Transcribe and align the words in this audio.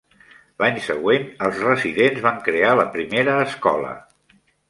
L"any 0.61 0.79
següent, 0.85 1.27
els 1.47 1.59
residents 1.65 2.25
van 2.29 2.41
crear 2.49 2.73
la 2.81 2.87
primera 2.97 3.39
escola. 3.45 3.93